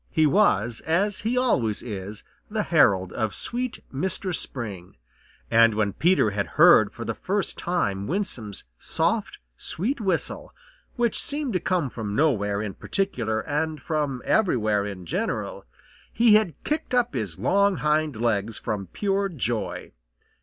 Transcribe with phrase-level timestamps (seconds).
[0.09, 4.95] He was, as he always is, the herald of sweet Mistress Spring.
[5.51, 10.55] And when Peter had heard for the first time Winsome's soft, sweet whistle,
[10.95, 15.65] which seemed to come from nowhere in particular and from everywhere in general,
[16.11, 19.91] he had kicked up his long hind legs from pure joy.